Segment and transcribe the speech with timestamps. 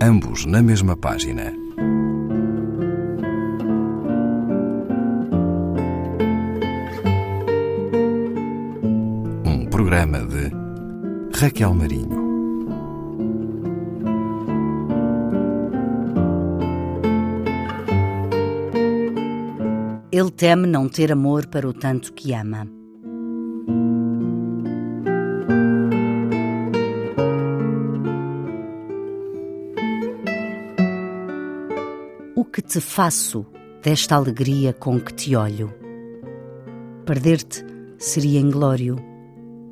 [0.00, 1.52] ambos na mesma página.
[9.44, 10.50] Um programa de
[11.38, 12.26] Raquel Marinho.
[20.12, 22.75] Ele teme não ter amor para o tanto que ama.
[32.38, 33.46] O que te faço
[33.82, 35.72] desta alegria com que te olho?
[37.06, 37.64] Perder-te
[37.96, 38.96] seria inglório,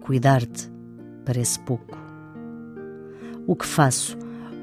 [0.00, 0.72] cuidar-te
[1.26, 1.94] parece pouco.
[3.46, 4.16] O que faço,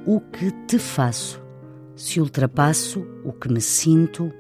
[0.04, 1.40] o que te faço,
[1.96, 4.34] se ultrapasso o que me sinto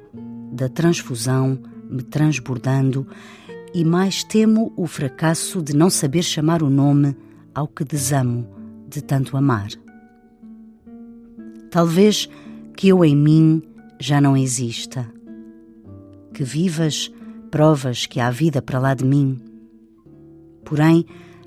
[0.51, 3.05] da transfusão me transbordando
[3.75, 7.15] e mais temo o fracasso de não saber chamar o nome
[7.53, 8.47] ao que desamo
[8.89, 9.69] de tanto amar.
[11.69, 12.27] Talvez
[12.75, 13.61] que eu em mim
[13.99, 15.07] já não exista.
[16.33, 17.11] Que vivas
[17.51, 19.37] provas que há vida para lá de mim.
[20.63, 21.05] Porém,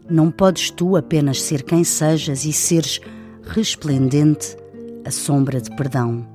[0.08, 3.00] não podes tu apenas ser quem sejas e seres
[3.42, 4.56] resplendente
[5.05, 6.27] a sombra de perdão.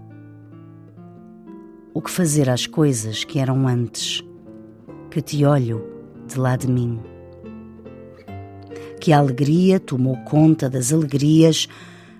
[1.93, 4.23] O que fazer às coisas que eram antes,
[5.11, 5.83] que te olho
[6.27, 6.99] de lá de mim?
[8.99, 11.67] Que a alegria tomou conta das alegrias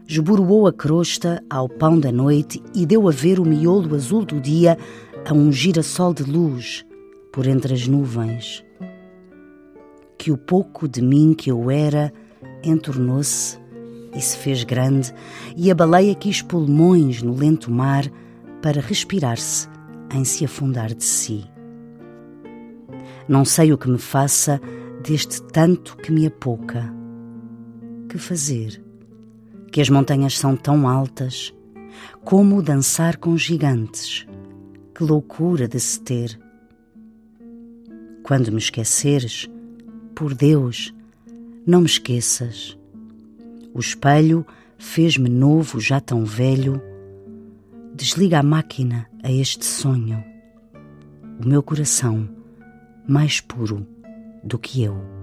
[0.09, 4.41] esboroou a crosta ao pão da noite e deu a ver o miolo azul do
[4.41, 4.75] dia
[5.23, 6.83] a um girassol de luz
[7.31, 8.65] por entre as nuvens.
[10.17, 12.11] Que o pouco de mim que eu era
[12.63, 13.59] entornou-se
[14.15, 15.13] e se fez grande,
[15.55, 18.05] e a baleia quis pulmões no lento mar
[18.63, 19.69] para respirar-se
[20.11, 21.45] em se afundar de si.
[23.27, 24.59] Não sei o que me faça
[25.03, 26.91] deste tanto que me apouca.
[28.09, 28.88] Que fazer?
[29.71, 31.53] Que as montanhas são tão altas,
[32.23, 34.27] como dançar com gigantes.
[34.93, 36.39] Que loucura de se ter.
[38.23, 39.49] Quando me esqueceres,
[40.13, 40.93] por Deus,
[41.65, 42.77] não me esqueças.
[43.73, 44.45] O espelho
[44.77, 46.81] fez-me novo, já tão velho.
[47.95, 50.23] Desliga a máquina a este sonho.
[51.41, 52.27] O meu coração,
[53.07, 53.87] mais puro
[54.43, 55.18] do que eu.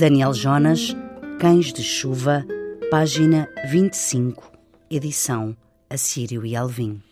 [0.00, 0.96] Daniel Jonas,
[1.38, 2.42] Cães de Chuva,
[2.90, 4.50] página 25,
[4.90, 5.54] edição
[5.90, 7.02] Assírio e Alvim.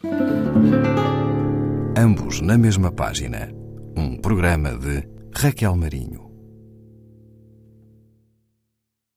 [1.95, 3.53] Ambos na mesma página.
[3.95, 6.28] Um programa de Raquel Marinho.